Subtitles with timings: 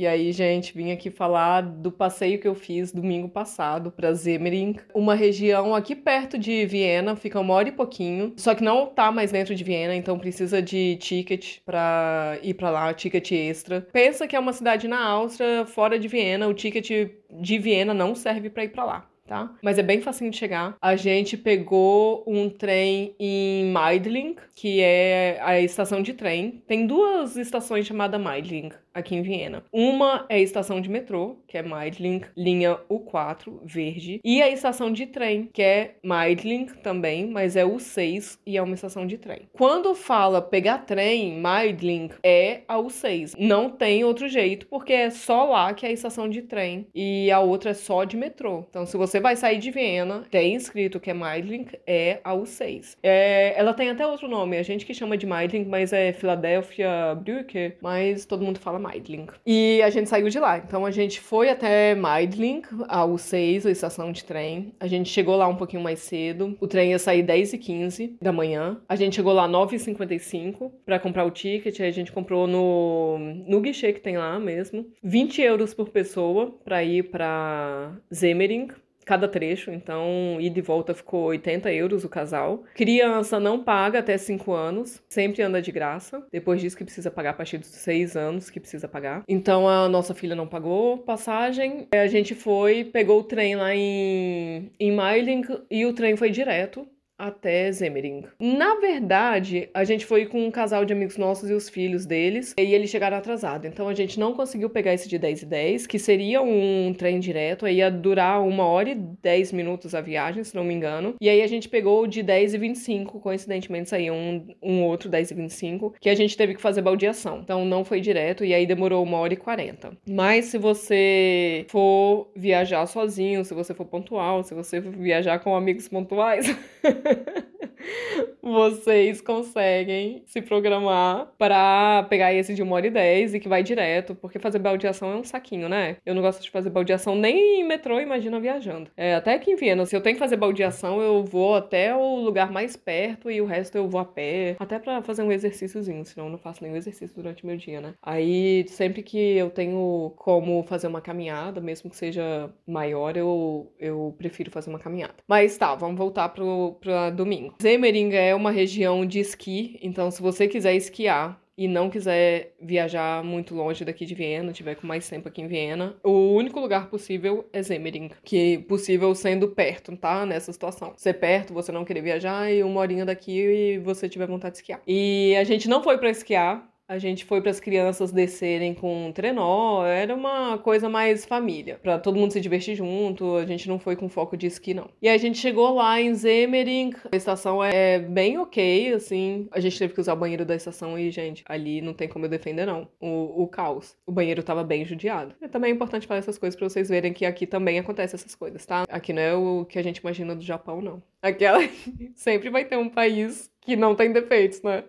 [0.00, 4.76] E aí, gente, vim aqui falar do passeio que eu fiz domingo passado para Zemering,
[4.94, 9.12] uma região aqui perto de Viena, fica uma hora e pouquinho, só que não tá
[9.12, 13.82] mais dentro de Viena, então precisa de ticket para ir para lá, ticket extra.
[13.92, 18.14] Pensa que é uma cidade na Áustria, fora de Viena, o ticket de Viena não
[18.14, 19.54] serve para ir para lá tá?
[19.62, 20.76] Mas é bem facinho de chegar.
[20.82, 26.60] A gente pegou um trem em Meidling, que é a estação de trem.
[26.66, 29.62] Tem duas estações chamadas Meidling aqui em Viena.
[29.72, 34.92] Uma é a estação de metrô, que é Meidling, linha U4, verde, e a estação
[34.92, 39.48] de trem, que é Meidling também, mas é U6 e é uma estação de trem.
[39.52, 43.34] Quando fala pegar trem, Meidling é a U6.
[43.38, 47.30] Não tem outro jeito, porque é só lá que é a estação de trem e
[47.30, 48.64] a outra é só de metrô.
[48.68, 52.96] Então, se você vai sair de Viena, tem escrito que é Meidling, é a U6.
[53.02, 57.14] É, ela tem até outro nome, a gente que chama de Meidling, mas é Philadelphia
[57.14, 59.26] Brücke, mas todo mundo fala Meidling.
[59.46, 60.58] E a gente saiu de lá.
[60.58, 64.72] Então a gente foi até Meidling, a U6, a estação de trem.
[64.80, 66.56] A gente chegou lá um pouquinho mais cedo.
[66.60, 68.80] O trem ia sair 10h15 da manhã.
[68.88, 71.80] A gente chegou lá 9h55 para comprar o ticket.
[71.80, 74.86] Aí a gente comprou no, no guichê que tem lá mesmo.
[75.02, 78.68] 20 euros por pessoa para ir para Zemering
[79.10, 82.62] cada trecho, então ida e volta ficou 80 euros o casal.
[82.74, 86.24] Criança não paga até 5 anos, sempre anda de graça.
[86.30, 89.24] Depois disso que precisa pagar a partir dos 6 anos que precisa pagar.
[89.26, 91.88] Então a nossa filha não pagou passagem.
[91.92, 96.86] A gente foi, pegou o trem lá em, em Meiling e o trem foi direto
[97.20, 98.24] até Zemering.
[98.40, 102.54] Na verdade, a gente foi com um casal de amigos nossos e os filhos deles,
[102.58, 103.66] e eles chegaram atrasados.
[103.70, 107.20] Então a gente não conseguiu pegar esse de 10 e 10, que seria um trem
[107.20, 111.14] direto, aí ia durar uma hora e 10 minutos a viagem, se não me engano.
[111.20, 115.08] E aí a gente pegou o de 10 e 25, coincidentemente saiu um, um outro
[115.10, 117.40] 10 e 25, que a gente teve que fazer baldeação.
[117.40, 119.92] Então não foi direto, e aí demorou uma hora e 40.
[120.08, 125.54] Mas se você for viajar sozinho, se você for pontual, se você for viajar com
[125.54, 126.46] amigos pontuais.
[128.42, 133.62] vocês conseguem se programar para pegar esse de uma hora e dez e que vai
[133.62, 135.96] direto, porque fazer baldeação é um saquinho, né?
[136.04, 138.90] Eu não gosto de fazer baldeação nem em metrô, imagina viajando.
[138.96, 142.16] É, até aqui em Viena, se eu tenho que fazer baldeação, eu vou até o
[142.16, 146.04] lugar mais perto e o resto eu vou a pé, até para fazer um exercíciozinho,
[146.04, 147.94] senão eu não faço nenhum exercício durante meu dia, né?
[148.02, 154.14] Aí, sempre que eu tenho como fazer uma caminhada, mesmo que seja maior, eu, eu
[154.18, 155.14] prefiro fazer uma caminhada.
[155.28, 156.76] Mas tá, vamos voltar pro,
[157.08, 157.54] domingo.
[157.62, 163.22] Zemering é uma região de esqui, então se você quiser esquiar e não quiser viajar
[163.22, 166.88] muito longe daqui de Viena, tiver com mais tempo aqui em Viena, o único lugar
[166.88, 170.24] possível é Zemering, que possível sendo perto, tá?
[170.24, 170.94] Nessa situação.
[170.96, 174.60] Ser perto, você não querer viajar e uma horinha daqui e você tiver vontade de
[174.60, 174.80] esquiar.
[174.86, 179.06] E a gente não foi para esquiar, a gente foi para as crianças descerem com
[179.06, 183.68] um trenó, era uma coisa mais família, para todo mundo se divertir junto, a gente
[183.68, 184.90] não foi com foco de esqui não.
[185.00, 189.78] E a gente chegou lá em Zemering, a estação é bem ok, assim, a gente
[189.78, 192.66] teve que usar o banheiro da estação e, gente, ali não tem como eu defender
[192.66, 193.96] não, o, o caos.
[194.04, 195.36] O banheiro tava bem judiado.
[195.40, 198.34] E também é importante falar essas coisas para vocês verem que aqui também acontece essas
[198.34, 198.82] coisas, tá?
[198.88, 201.00] Aqui não é o que a gente imagina do Japão, não.
[201.22, 201.60] Aquela
[202.16, 204.82] sempre vai ter um país que não tem defeitos, né?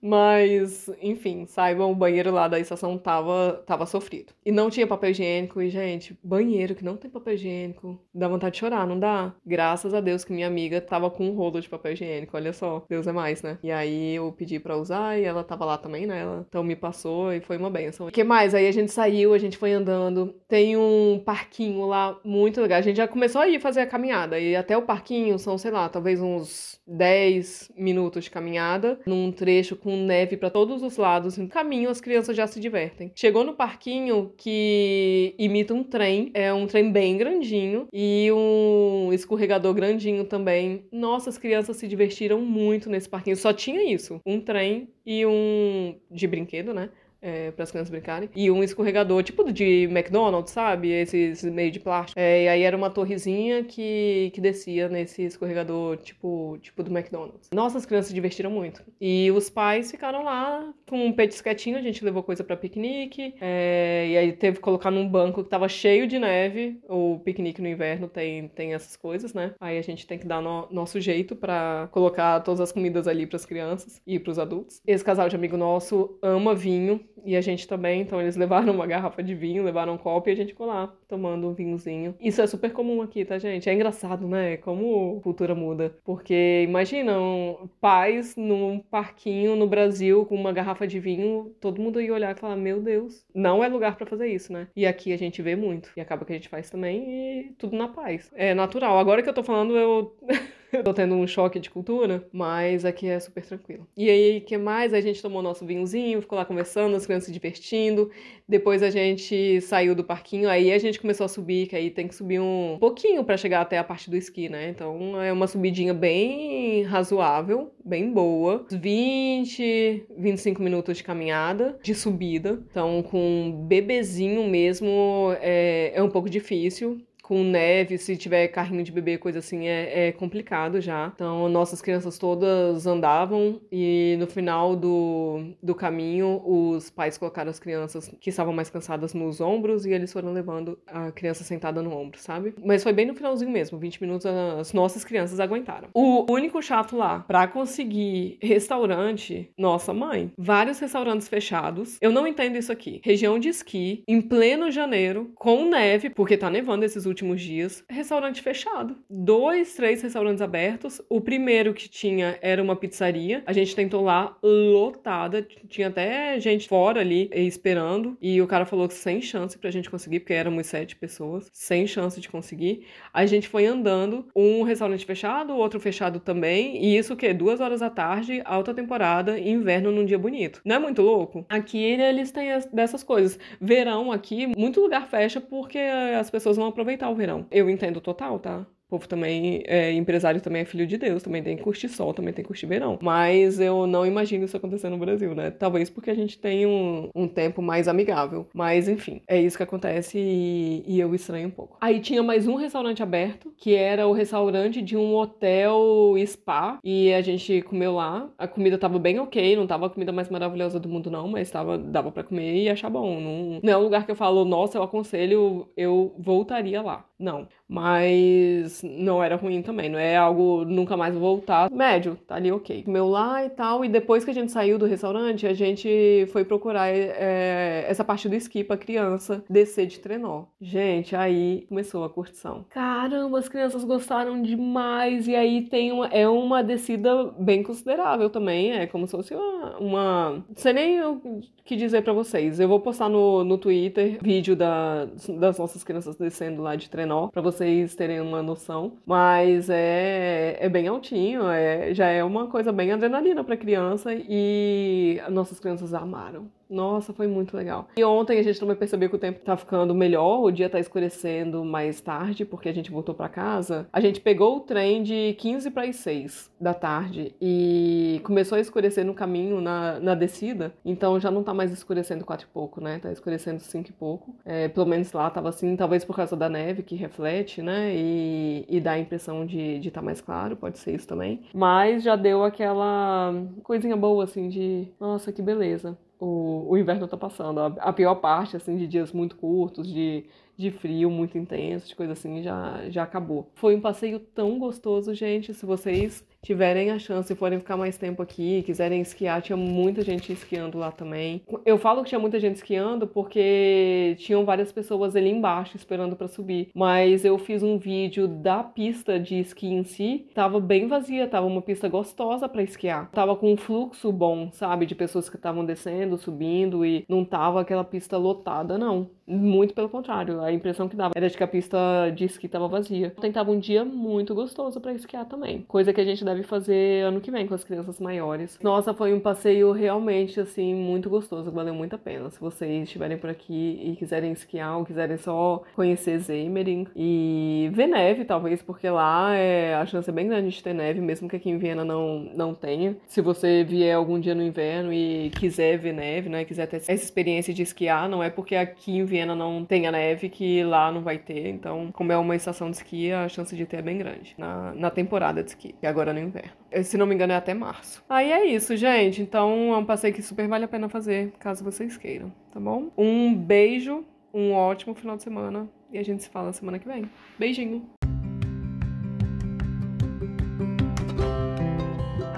[0.00, 4.32] Mas, enfim, saibam, o banheiro lá da estação tava, tava sofrido.
[4.44, 5.60] E não tinha papel higiênico.
[5.60, 9.34] E, gente, banheiro que não tem papel higiênico, dá vontade de chorar, não dá?
[9.44, 12.84] Graças a Deus que minha amiga tava com um rolo de papel higiênico, olha só.
[12.88, 13.58] Deus é mais, né?
[13.62, 16.20] E aí eu pedi pra usar e ela tava lá também, né?
[16.20, 18.06] Ela, então me passou e foi uma benção.
[18.06, 18.54] O que mais?
[18.54, 20.34] Aí a gente saiu, a gente foi andando.
[20.48, 22.78] Tem um parquinho lá muito legal.
[22.78, 24.38] A gente já começou a ir fazer a caminhada.
[24.38, 29.73] E até o parquinho são, sei lá, talvez uns 10 minutos de caminhada, num trecho
[29.76, 31.36] com neve para todos os lados.
[31.36, 33.12] No caminho, as crianças já se divertem.
[33.14, 39.74] Chegou no parquinho que imita um trem, é um trem bem grandinho e um escorregador
[39.74, 40.86] grandinho também.
[40.92, 43.36] Nossa, as crianças se divertiram muito nesse parquinho.
[43.36, 46.90] Só tinha isso: um trem e um de brinquedo, né?
[47.24, 48.28] É, para as crianças brincarem.
[48.36, 50.90] E um escorregador, tipo de McDonald's, sabe?
[50.90, 52.20] Esses meio de plástico.
[52.20, 57.48] É, e aí era uma torrezinha que, que descia nesse escorregador, tipo, tipo do McDonald's.
[57.52, 58.82] Nossa, as crianças se divertiram muito.
[59.00, 63.34] E os pais ficaram lá com um petisquetinho, a gente levou coisa para piquenique.
[63.40, 66.78] É, e aí teve que colocar num banco que tava cheio de neve.
[66.88, 69.54] O piquenique no inverno tem, tem essas coisas, né?
[69.58, 73.26] Aí a gente tem que dar no, nosso jeito para colocar todas as comidas ali
[73.26, 74.82] para as crianças e para os adultos.
[74.86, 78.86] Esse casal de amigo nosso ama vinho E a gente também, então eles levaram uma
[78.86, 82.14] garrafa de vinho, levaram um copo e a gente ficou lá tomando um vinhozinho.
[82.20, 83.68] Isso é super comum aqui, tá, gente?
[83.68, 84.56] É engraçado, né?
[84.58, 85.94] Como cultura muda.
[86.04, 92.12] Porque imaginam pais num parquinho no Brasil com uma garrafa de vinho, todo mundo ia
[92.12, 94.68] olhar e falar: Meu Deus, não é lugar para fazer isso, né?
[94.74, 95.90] E aqui a gente vê muito.
[95.96, 98.30] E acaba que a gente faz também e tudo na paz.
[98.34, 98.98] É natural.
[98.98, 100.16] Agora que eu tô falando, eu.
[100.84, 103.86] tô tendo um choque de cultura, mas aqui é super tranquilo.
[103.96, 104.92] E aí, que mais?
[104.92, 108.10] A gente tomou nosso vinhozinho, ficou lá conversando, as crianças se divertindo.
[108.48, 112.08] Depois a gente saiu do parquinho, aí a gente começou a subir, que aí tem
[112.08, 114.68] que subir um pouquinho para chegar até a parte do esqui, né?
[114.68, 118.66] Então é uma subidinha bem razoável, bem boa.
[118.70, 122.62] 20, 25 minutos de caminhada, de subida.
[122.70, 128.92] Então, com bebezinho mesmo, é, é um pouco difícil com neve, se tiver carrinho de
[128.92, 131.10] bebê, coisa assim, é, é, complicado já.
[131.14, 137.58] Então, nossas crianças todas andavam e no final do, do caminho, os pais colocaram as
[137.58, 141.96] crianças que estavam mais cansadas nos ombros e eles foram levando a criança sentada no
[141.96, 142.54] ombro, sabe?
[142.62, 145.88] Mas foi bem no finalzinho mesmo, 20 minutos as nossas crianças aguentaram.
[145.94, 151.96] O único chato lá, para conseguir restaurante, nossa mãe, vários restaurantes fechados.
[152.02, 153.00] Eu não entendo isso aqui.
[153.02, 157.84] Região de esqui, em pleno janeiro, com neve, porque tá nevando esses últimos últimos dias,
[157.88, 158.96] restaurante fechado.
[159.08, 161.00] Dois, três restaurantes abertos.
[161.08, 163.42] O primeiro que tinha era uma pizzaria.
[163.46, 165.46] A gente tentou lá, lotada.
[165.68, 168.18] Tinha até gente fora ali esperando.
[168.20, 171.48] E o cara falou que sem chance pra gente conseguir, porque éramos sete pessoas.
[171.52, 172.86] Sem chance de conseguir.
[173.12, 174.26] A gente foi andando.
[174.34, 176.84] Um restaurante fechado, outro fechado também.
[176.84, 177.32] E isso o quê?
[177.32, 180.60] Duas horas da tarde, alta temporada, inverno num dia bonito.
[180.64, 181.46] Não é muito louco?
[181.48, 183.38] Aqui eles têm dessas coisas.
[183.60, 187.46] Verão aqui, muito lugar fecha porque as pessoas vão aproveitar aproveitar o verão.
[187.50, 188.66] Eu entendo total, tá?
[188.86, 192.12] O povo também, é, empresário também é filho de Deus, também tem que curtir sol,
[192.12, 192.98] também tem que curtir verão.
[193.00, 195.50] Mas eu não imagino isso acontecer no Brasil, né?
[195.50, 198.46] Talvez porque a gente tem um, um tempo mais amigável.
[198.52, 201.78] Mas enfim, é isso que acontece e, e, eu estranho um pouco.
[201.80, 207.12] Aí tinha mais um restaurante aberto, que era o restaurante de um hotel spa, e
[207.14, 208.30] a gente comeu lá.
[208.36, 211.50] A comida tava bem ok, não tava a comida mais maravilhosa do mundo, não, mas
[211.50, 213.18] tava, dava para comer e achar bom.
[213.18, 217.06] Não, não é um lugar que eu falo, nossa, eu aconselho, eu voltaria lá.
[217.18, 217.48] Não.
[217.68, 221.70] Mas não era ruim também, não é algo nunca mais voltar.
[221.70, 222.82] Médio, tá ali ok.
[222.82, 226.44] Comeu lá e tal, e depois que a gente saiu do restaurante, a gente foi
[226.44, 230.44] procurar é, essa parte do esqui pra criança descer de trenó.
[230.60, 232.64] Gente, aí começou a curtição.
[232.68, 238.72] Caramba, as crianças gostaram demais, e aí tem uma, é uma descida bem considerável também,
[238.72, 239.78] é como se fosse uma.
[239.78, 242.60] uma não sei nem o que dizer para vocês.
[242.60, 245.06] Eu vou postar no, no Twitter vídeo da,
[245.38, 247.53] das nossas crianças descendo lá de trenó, pra vocês
[247.94, 248.94] terem uma noção.
[249.04, 255.20] Mas é, é bem altinho, é, já é uma coisa bem adrenalina para criança e
[255.30, 256.50] nossas crianças amaram.
[256.74, 257.88] Nossa, foi muito legal.
[257.96, 260.80] E ontem a gente também percebeu que o tempo tá ficando melhor, o dia tá
[260.80, 263.86] escurecendo mais tarde, porque a gente voltou para casa.
[263.92, 268.60] A gente pegou o trem de 15 para as 6 da tarde e começou a
[268.60, 270.74] escurecer no caminho, na, na descida.
[270.84, 272.98] Então já não tá mais escurecendo 4 e pouco, né?
[272.98, 274.34] Tá escurecendo 5 e pouco.
[274.44, 277.94] É, pelo menos lá tava assim, talvez por causa da neve que reflete, né?
[277.94, 281.42] E, e dá a impressão de estar tá mais claro, pode ser isso também.
[281.54, 283.32] Mas já deu aquela
[283.62, 287.60] coisinha boa, assim, de nossa, que beleza o, o inverno tá passando.
[287.60, 290.24] A, a, pior parte, assim, de dias muito curtos, de,
[290.56, 293.50] de frio muito intenso, de coisa assim, já, já acabou.
[293.54, 295.52] Foi um passeio tão gostoso, gente.
[295.54, 300.02] Se vocês tiverem a chance e forem ficar mais tempo aqui, quiserem esquiar, tinha muita
[300.02, 301.42] gente esquiando lá também.
[301.64, 306.28] Eu falo que tinha muita gente esquiando porque tinham várias pessoas ali embaixo esperando para
[306.28, 311.26] subir, mas eu fiz um vídeo da pista de esqui em si, tava bem vazia,
[311.26, 313.10] tava uma pista gostosa para esquiar.
[313.10, 317.60] Tava com um fluxo bom, sabe, de pessoas que estavam descendo, subindo e não tava
[317.62, 319.08] aquela pista lotada não.
[319.26, 321.78] Muito pelo contrário, a impressão que dava era de que a pista
[322.14, 323.10] de esqui tava vazia.
[323.20, 327.20] Tentava um dia muito gostoso para esquiar também, coisa que a gente deve fazer ano
[327.20, 328.58] que vem com as crianças maiores.
[328.62, 332.30] Nossa, foi um passeio realmente assim muito gostoso, valeu muito a pena.
[332.30, 337.86] Se vocês estiverem por aqui e quiserem esquiar ou quiserem só conhecer Zemering e ver
[337.86, 341.36] neve, talvez, porque lá é, a chance é bem grande de ter neve, mesmo que
[341.36, 342.96] aqui em Viena não, não tenha.
[343.06, 346.92] Se você vier algum dia no inverno e quiser ver neve, né, quiser ter essa
[346.92, 351.00] experiência de esquiar, não é porque aqui em Viena não tenha neve que lá não
[351.00, 351.48] vai ter.
[351.48, 354.74] Então, como é uma estação de esqui, a chance de ter é bem grande na,
[354.74, 356.50] na temporada de esqui, que agora no inverno.
[356.82, 358.04] Se não me engano, é até março.
[358.08, 359.22] Aí é isso, gente.
[359.22, 362.90] Então, é um passeio que super vale a pena fazer, caso vocês queiram, tá bom?
[362.98, 367.08] Um beijo, um ótimo final de semana e a gente se fala semana que vem.
[367.38, 368.13] Beijinho!